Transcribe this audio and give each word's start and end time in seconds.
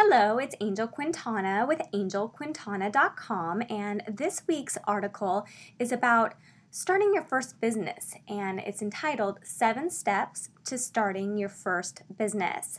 Hello, 0.00 0.38
it's 0.38 0.54
Angel 0.60 0.86
Quintana 0.86 1.66
with 1.66 1.80
angelquintana.com, 1.92 3.62
and 3.68 4.04
this 4.06 4.42
week's 4.46 4.78
article 4.84 5.44
is 5.80 5.90
about 5.90 6.34
starting 6.70 7.12
your 7.12 7.24
first 7.24 7.60
business, 7.60 8.14
and 8.28 8.60
it's 8.60 8.80
entitled 8.80 9.40
Seven 9.42 9.90
Steps 9.90 10.50
to 10.66 10.78
Starting 10.78 11.36
Your 11.36 11.48
First 11.48 12.02
Business. 12.16 12.78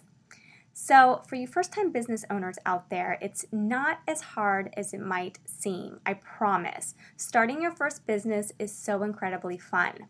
So, 0.71 1.21
for 1.27 1.35
you 1.35 1.45
first 1.45 1.73
time 1.73 1.91
business 1.91 2.23
owners 2.29 2.57
out 2.65 2.89
there, 2.89 3.17
it's 3.21 3.45
not 3.51 3.99
as 4.07 4.21
hard 4.21 4.73
as 4.77 4.93
it 4.93 5.01
might 5.01 5.39
seem. 5.43 5.99
I 6.05 6.13
promise. 6.13 6.95
Starting 7.17 7.61
your 7.61 7.71
first 7.71 8.07
business 8.07 8.53
is 8.57 8.73
so 8.73 9.03
incredibly 9.03 9.57
fun. 9.57 10.07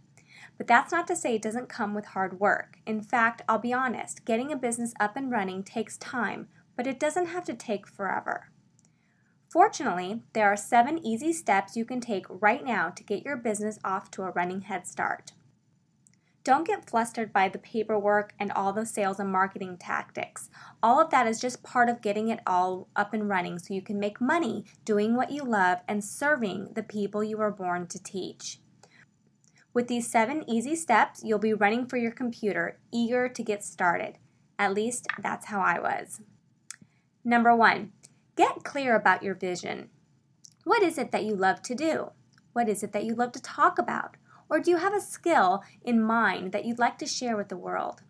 But 0.60 0.68
that's 0.68 0.92
not 0.92 1.08
to 1.08 1.16
say 1.16 1.36
it 1.36 1.42
doesn't 1.42 1.70
come 1.70 1.96
with 1.96 2.06
hard 2.06 2.40
work. 2.40 2.78
In 2.86 3.02
fact, 3.02 3.42
I'll 3.50 3.58
be 3.58 3.74
honest, 3.74 4.26
getting 4.26 4.52
a 4.52 4.56
business 4.56 4.94
up 5.00 5.18
and 5.18 5.32
running 5.32 5.64
takes 5.64 5.98
time 5.98 6.50
but 6.80 6.88
it 6.88 6.98
doesn't 6.98 7.26
have 7.26 7.44
to 7.44 7.54
take 7.54 7.86
forever. 7.86 8.48
Fortunately, 9.50 10.22
there 10.32 10.48
are 10.48 10.56
seven 10.56 10.98
easy 11.06 11.34
steps 11.34 11.76
you 11.76 11.84
can 11.84 12.00
take 12.00 12.26
right 12.30 12.64
now 12.64 12.90
to 12.90 13.04
get 13.04 13.26
your 13.26 13.36
business 13.36 13.80
off 13.84 14.10
to 14.12 14.24
a 14.24 14.32
running 14.32 14.62
head 14.62 14.88
start. 14.88 15.34
Don't 16.46 16.66
get 16.66 16.90
flustered 16.90 17.34
by 17.34 17.50
the 17.50 17.60
paperwork 17.60 18.32
and 18.40 18.50
all 18.54 18.72
the 18.72 18.86
sales 18.86 19.20
and 19.20 19.30
marketing 19.30 19.76
tactics. 19.78 20.50
All 20.82 21.02
of 21.02 21.10
that 21.10 21.28
is 21.28 21.42
just 21.42 21.64
part 21.64 21.90
of 21.90 22.02
getting 22.02 22.30
it 22.30 22.40
all 22.48 22.88
up 22.96 23.14
and 23.14 23.28
running 23.28 23.60
so 23.60 23.74
you 23.74 23.82
can 23.82 24.00
make 24.00 24.22
money 24.22 24.64
doing 24.86 25.18
what 25.18 25.32
you 25.32 25.44
love 25.44 25.80
and 25.86 26.02
serving 26.02 26.70
the 26.76 26.84
people 26.84 27.26
you 27.26 27.36
were 27.36 27.52
born 27.52 27.88
to 27.88 28.02
teach. 28.02 28.60
With 29.74 29.90
these 29.90 30.10
seven 30.10 30.50
easy 30.50 30.78
steps, 30.78 31.26
you'll 31.26 31.40
be 31.40 31.54
running 31.54 31.88
for 31.88 31.98
your 31.98 32.12
computer, 32.12 32.80
eager 32.90 33.28
to 33.28 33.44
get 33.44 33.66
started. 33.66 34.18
At 34.58 34.74
least 34.74 35.08
that's 35.22 35.48
how 35.48 35.60
I 35.60 35.78
was. 35.78 36.22
Number 37.30 37.56
one, 37.56 37.92
get 38.36 38.64
clear 38.64 38.96
about 38.96 39.22
your 39.22 39.36
vision. 39.36 39.92
What 40.64 40.82
is 40.82 40.98
it 40.98 41.12
that 41.12 41.26
you 41.26 41.36
love 41.36 41.62
to 41.62 41.76
do? 41.76 42.10
What 42.54 42.68
is 42.68 42.82
it 42.82 42.92
that 42.94 43.06
you 43.06 43.14
love 43.14 43.34
to 43.34 43.40
talk 43.40 43.78
about? 43.78 44.18
Or 44.50 44.60
do 44.60 44.72
you 44.72 44.78
have 44.78 44.96
a 44.96 45.00
skill 45.00 45.62
in 45.84 46.02
mind 46.02 46.54
that 46.54 46.66
you'd 46.66 46.80
like 46.80 46.98
to 46.98 47.06
share 47.06 47.38
with 47.38 47.50
the 47.50 47.56
world? 47.56 48.02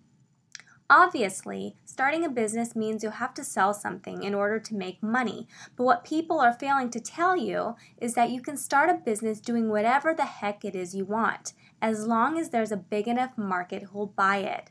Obviously, 0.90 1.75
starting 1.84 2.23
a 2.23 2.30
business 2.30 2.78
means 2.78 3.03
you'll 3.03 3.12
have 3.12 3.34
to 3.34 3.44
sell 3.44 3.73
something 3.73 4.23
in 4.23 4.34
order 4.34 4.58
to 4.58 4.73
make 4.73 5.03
money, 5.03 5.50
but 5.75 5.84
what 5.84 6.06
people 6.06 6.40
are 6.40 6.53
failing 6.53 6.90
to 6.92 7.02
tell 7.02 7.36
you 7.36 7.75
is 7.97 8.14
that 8.14 8.30
you 8.30 8.42
can 8.42 8.56
start 8.56 8.90
a 8.90 8.94
business 8.94 9.42
doing 9.42 9.67
whatever 9.67 10.14
the 10.14 10.23
heck 10.23 10.64
it 10.64 10.75
is 10.75 10.95
you 10.95 11.03
want, 11.03 11.52
as 11.81 12.08
long 12.08 12.40
as 12.40 12.52
there's 12.52 12.72
a 12.72 12.78
big 12.78 13.06
enough 13.06 13.38
market 13.38 13.84
who'll 13.92 14.08
buy 14.08 14.38
it. 14.38 14.70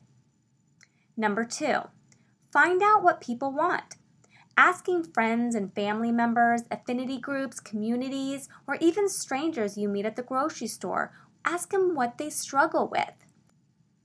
Number 1.19 1.45
two, 1.45 1.81
find 2.51 2.83
out 2.83 3.03
what 3.03 3.21
people 3.21 3.53
want. 3.53 3.98
Asking 4.59 5.05
friends 5.05 5.55
and 5.55 5.73
family 5.73 6.11
members, 6.11 6.63
affinity 6.69 7.17
groups, 7.17 7.61
communities, 7.61 8.49
or 8.67 8.77
even 8.81 9.09
strangers 9.09 9.79
you 9.79 9.89
meet 9.89 10.05
at 10.05 10.17
the 10.17 10.23
grocery 10.25 10.67
store, 10.67 11.13
ask 11.45 11.71
them 11.71 11.95
what 11.95 12.19
they 12.19 12.29
struggle 12.29 12.89
with. 12.89 13.25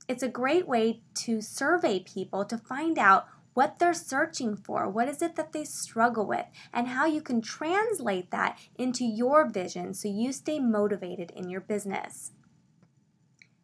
It's 0.07 0.21
a 0.21 0.27
great 0.27 0.67
way 0.67 1.01
to 1.15 1.41
survey 1.41 2.01
people 2.01 2.45
to 2.45 2.59
find 2.59 2.99
out 2.99 3.25
what 3.55 3.79
they're 3.79 3.95
searching 3.95 4.55
for, 4.55 4.87
what 4.87 5.09
is 5.09 5.23
it 5.23 5.35
that 5.37 5.53
they 5.53 5.63
struggle 5.63 6.27
with, 6.27 6.45
and 6.71 6.89
how 6.89 7.07
you 7.07 7.21
can 7.21 7.41
translate 7.41 8.29
that 8.29 8.59
into 8.75 9.03
your 9.03 9.49
vision 9.49 9.95
so 9.95 10.07
you 10.07 10.31
stay 10.31 10.59
motivated 10.59 11.31
in 11.35 11.49
your 11.49 11.61
business. 11.61 12.31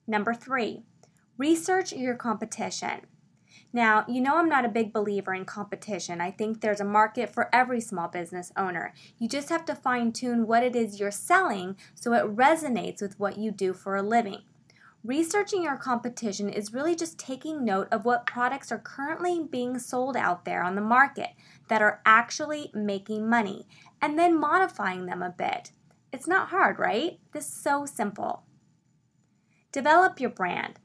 Number 0.08 0.34
three, 0.34 0.82
research 1.38 1.94
your 1.94 2.16
competition. 2.16 3.02
Now, 3.72 4.04
you 4.08 4.20
know 4.20 4.38
I'm 4.38 4.50
not 4.50 4.66
a 4.66 4.70
big 4.70 4.92
believer 4.92 5.34
in 5.34 5.46
competition. 5.46 6.22
I 6.22 6.32
think 6.32 6.62
there's 6.62 6.82
a 6.82 6.86
market 6.86 7.30
for 7.30 7.54
every 7.54 7.80
small 7.80 8.08
business 8.08 8.52
owner. 8.58 8.94
You 9.20 9.30
just 9.30 9.50
have 9.50 9.64
to 9.66 9.76
fine 9.76 10.12
tune 10.12 10.48
what 10.48 10.64
it 10.64 10.76
is 10.76 11.00
you're 11.00 11.12
selling 11.12 11.78
so 11.94 12.14
it 12.14 12.36
resonates 12.36 13.02
with 13.02 13.20
what 13.20 13.38
you 13.38 13.52
do 13.52 13.74
for 13.74 13.96
a 13.96 14.02
living. 14.02 14.42
Researching 15.04 15.64
your 15.64 15.78
competition 15.78 16.50
is 16.50 16.74
really 16.74 16.96
just 16.96 17.18
taking 17.18 17.64
note 17.64 17.88
of 17.90 18.04
what 18.04 18.26
products 18.26 18.72
are 18.72 18.80
currently 18.80 19.40
being 19.50 19.80
sold 19.80 20.18
out 20.18 20.44
there 20.44 20.62
on 20.62 20.76
the 20.76 20.82
market 20.82 21.30
that 21.70 21.82
are 21.82 22.02
actually 22.06 22.70
making 22.74 23.30
money 23.30 23.66
and 24.02 24.20
then 24.20 24.38
modifying 24.38 25.06
them 25.06 25.22
a 25.22 25.30
bit. 25.30 25.72
It's 26.12 26.28
not 26.28 26.50
hard, 26.50 26.80
right? 26.80 27.20
This 27.32 27.46
is 27.46 27.54
so 27.54 27.86
simple. 27.86 28.44
Develop 29.72 30.20
your 30.20 30.32
brand. 30.32 30.80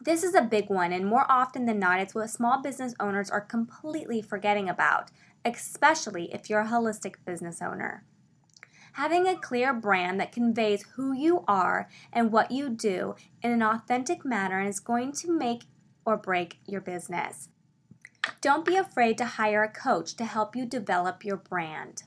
This 0.00 0.22
is 0.22 0.34
a 0.34 0.42
big 0.42 0.68
one, 0.68 0.92
and 0.92 1.06
more 1.06 1.24
often 1.30 1.66
than 1.66 1.78
not, 1.78 2.00
it's 2.00 2.14
what 2.14 2.30
small 2.30 2.60
business 2.60 2.94
owners 2.98 3.30
are 3.30 3.40
completely 3.40 4.20
forgetting 4.20 4.68
about, 4.68 5.10
especially 5.44 6.32
if 6.32 6.50
you're 6.50 6.60
a 6.60 6.68
holistic 6.68 7.14
business 7.24 7.62
owner. 7.62 8.04
Having 8.94 9.26
a 9.26 9.36
clear 9.36 9.72
brand 9.72 10.20
that 10.20 10.32
conveys 10.32 10.84
who 10.94 11.12
you 11.12 11.44
are 11.48 11.88
and 12.12 12.30
what 12.30 12.50
you 12.50 12.68
do 12.68 13.16
in 13.42 13.50
an 13.50 13.62
authentic 13.62 14.24
manner 14.24 14.60
is 14.60 14.78
going 14.78 15.12
to 15.12 15.36
make 15.36 15.64
or 16.04 16.16
break 16.16 16.58
your 16.66 16.80
business. 16.80 17.48
Don't 18.40 18.64
be 18.64 18.76
afraid 18.76 19.18
to 19.18 19.24
hire 19.24 19.64
a 19.64 19.72
coach 19.72 20.14
to 20.16 20.24
help 20.24 20.54
you 20.54 20.64
develop 20.64 21.24
your 21.24 21.36
brand. 21.36 22.04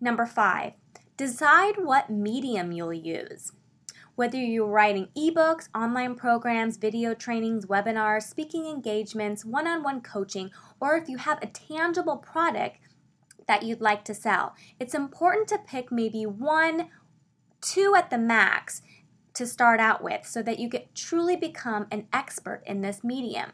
Number 0.00 0.26
five, 0.26 0.72
decide 1.16 1.74
what 1.78 2.10
medium 2.10 2.72
you'll 2.72 2.92
use. 2.92 3.52
Whether 4.18 4.38
you're 4.38 4.66
writing 4.66 5.10
ebooks, 5.16 5.68
online 5.76 6.16
programs, 6.16 6.76
video 6.76 7.14
trainings, 7.14 7.66
webinars, 7.66 8.24
speaking 8.24 8.66
engagements, 8.66 9.44
one 9.44 9.68
on 9.68 9.84
one 9.84 10.00
coaching, 10.00 10.50
or 10.80 10.96
if 10.96 11.08
you 11.08 11.18
have 11.18 11.38
a 11.40 11.46
tangible 11.46 12.16
product 12.16 12.78
that 13.46 13.62
you'd 13.62 13.80
like 13.80 14.04
to 14.06 14.14
sell, 14.14 14.56
it's 14.80 14.92
important 14.92 15.46
to 15.46 15.58
pick 15.64 15.92
maybe 15.92 16.26
one, 16.26 16.88
two 17.60 17.94
at 17.96 18.10
the 18.10 18.18
max 18.18 18.82
to 19.34 19.46
start 19.46 19.78
out 19.78 20.02
with 20.02 20.26
so 20.26 20.42
that 20.42 20.58
you 20.58 20.68
get 20.68 20.96
truly 20.96 21.36
become 21.36 21.86
an 21.92 22.08
expert 22.12 22.64
in 22.66 22.80
this 22.80 23.04
medium. 23.04 23.52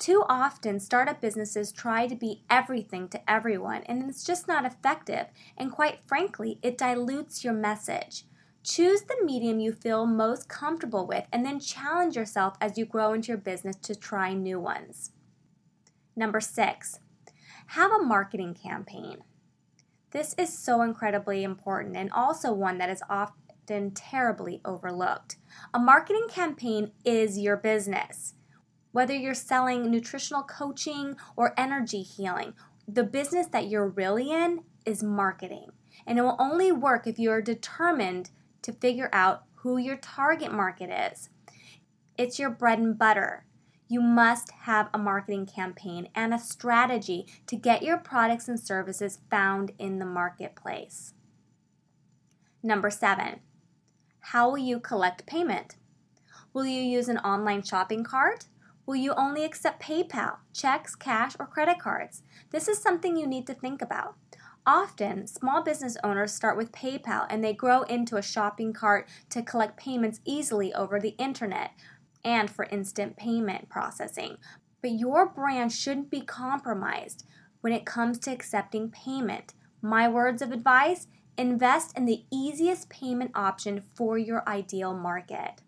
Too 0.00 0.24
often, 0.28 0.80
startup 0.80 1.20
businesses 1.20 1.70
try 1.70 2.08
to 2.08 2.16
be 2.16 2.42
everything 2.50 3.06
to 3.10 3.30
everyone, 3.30 3.84
and 3.84 4.10
it's 4.10 4.24
just 4.24 4.48
not 4.48 4.66
effective. 4.66 5.26
And 5.56 5.70
quite 5.70 6.00
frankly, 6.04 6.58
it 6.62 6.76
dilutes 6.76 7.44
your 7.44 7.54
message. 7.54 8.24
Choose 8.62 9.02
the 9.02 9.16
medium 9.24 9.58
you 9.58 9.72
feel 9.72 10.04
most 10.04 10.48
comfortable 10.48 11.06
with 11.06 11.26
and 11.32 11.44
then 11.44 11.60
challenge 11.60 12.14
yourself 12.14 12.56
as 12.60 12.76
you 12.76 12.84
grow 12.84 13.14
into 13.14 13.28
your 13.28 13.38
business 13.38 13.76
to 13.76 13.94
try 13.94 14.34
new 14.34 14.60
ones. 14.60 15.12
Number 16.14 16.40
six, 16.40 16.98
have 17.68 17.90
a 17.90 18.02
marketing 18.02 18.54
campaign. 18.54 19.18
This 20.10 20.34
is 20.36 20.56
so 20.56 20.82
incredibly 20.82 21.42
important 21.42 21.96
and 21.96 22.10
also 22.12 22.52
one 22.52 22.76
that 22.78 22.90
is 22.90 23.02
often 23.08 23.92
terribly 23.92 24.60
overlooked. 24.64 25.36
A 25.72 25.78
marketing 25.78 26.26
campaign 26.28 26.92
is 27.04 27.38
your 27.38 27.56
business. 27.56 28.34
Whether 28.92 29.14
you're 29.14 29.34
selling 29.34 29.90
nutritional 29.90 30.42
coaching 30.42 31.16
or 31.36 31.54
energy 31.56 32.02
healing, 32.02 32.54
the 32.86 33.04
business 33.04 33.46
that 33.52 33.68
you're 33.68 33.88
really 33.88 34.32
in 34.32 34.64
is 34.84 35.02
marketing. 35.02 35.70
And 36.06 36.18
it 36.18 36.22
will 36.22 36.36
only 36.38 36.72
work 36.72 37.06
if 37.06 37.18
you 37.18 37.30
are 37.30 37.40
determined 37.40 38.30
to 38.62 38.72
figure 38.72 39.10
out 39.12 39.44
who 39.56 39.76
your 39.76 39.96
target 39.96 40.52
market 40.52 40.90
is. 41.12 41.28
It's 42.16 42.38
your 42.38 42.50
bread 42.50 42.78
and 42.78 42.98
butter. 42.98 43.44
You 43.88 44.00
must 44.00 44.50
have 44.62 44.88
a 44.94 44.98
marketing 44.98 45.46
campaign 45.46 46.08
and 46.14 46.32
a 46.32 46.38
strategy 46.38 47.26
to 47.46 47.56
get 47.56 47.82
your 47.82 47.98
products 47.98 48.48
and 48.48 48.58
services 48.58 49.18
found 49.30 49.72
in 49.78 49.98
the 49.98 50.06
marketplace. 50.06 51.14
Number 52.62 52.90
seven, 52.90 53.40
how 54.20 54.50
will 54.50 54.58
you 54.58 54.78
collect 54.78 55.26
payment? 55.26 55.76
Will 56.52 56.66
you 56.66 56.82
use 56.82 57.08
an 57.08 57.18
online 57.18 57.62
shopping 57.62 58.04
cart? 58.04 58.46
Will 58.86 58.96
you 58.96 59.12
only 59.14 59.44
accept 59.44 59.82
PayPal, 59.82 60.36
checks, 60.52 60.94
cash, 60.94 61.36
or 61.38 61.46
credit 61.46 61.78
cards? 61.78 62.22
This 62.50 62.68
is 62.68 62.82
something 62.82 63.16
you 63.16 63.26
need 63.26 63.46
to 63.46 63.54
think 63.54 63.80
about. 63.80 64.16
Often, 64.72 65.26
small 65.26 65.64
business 65.64 65.96
owners 66.04 66.32
start 66.32 66.56
with 66.56 66.70
PayPal 66.70 67.26
and 67.28 67.42
they 67.42 67.52
grow 67.52 67.82
into 67.82 68.16
a 68.16 68.22
shopping 68.22 68.72
cart 68.72 69.08
to 69.30 69.42
collect 69.42 69.76
payments 69.76 70.20
easily 70.24 70.72
over 70.74 71.00
the 71.00 71.16
internet 71.18 71.72
and 72.24 72.48
for 72.48 72.66
instant 72.66 73.16
payment 73.16 73.68
processing. 73.68 74.36
But 74.80 74.92
your 74.92 75.26
brand 75.28 75.72
shouldn't 75.72 76.08
be 76.08 76.20
compromised 76.20 77.26
when 77.62 77.72
it 77.72 77.84
comes 77.84 78.20
to 78.20 78.30
accepting 78.30 78.92
payment. 78.92 79.54
My 79.82 80.06
words 80.06 80.40
of 80.40 80.52
advice 80.52 81.08
invest 81.36 81.98
in 81.98 82.04
the 82.04 82.22
easiest 82.30 82.88
payment 82.88 83.32
option 83.34 83.82
for 83.96 84.18
your 84.18 84.48
ideal 84.48 84.94
market. 84.94 85.62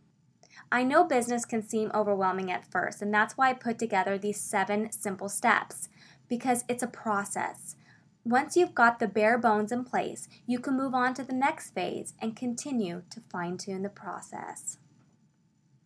I 0.71 0.85
know 0.85 1.03
business 1.03 1.45
can 1.45 1.69
seem 1.69 1.91
overwhelming 1.93 2.53
at 2.53 2.71
first, 2.71 3.03
and 3.03 3.13
that's 3.13 3.37
why 3.37 3.51
I 3.51 3.55
put 3.55 3.81
together 3.81 4.17
these 4.17 4.41
seven 4.41 4.93
simple 4.93 5.29
steps 5.29 5.89
because 6.29 6.63
it's 6.69 6.85
a 6.85 6.87
process. 6.87 7.75
Once 8.25 8.57
you've 8.57 8.75
got 8.75 9.01
the 9.01 9.09
bare 9.09 9.37
bones 9.37 9.73
in 9.73 9.85
place, 9.85 10.29
you 10.47 10.61
can 10.61 10.77
move 10.77 10.95
on 10.95 11.13
to 11.13 11.25
the 11.25 11.33
next 11.33 11.71
phase 11.71 12.15
and 12.21 12.37
continue 12.37 13.03
to 13.11 13.21
fine 13.33 13.59
tune 13.59 13.83
the 13.83 13.89
process. 13.89 14.79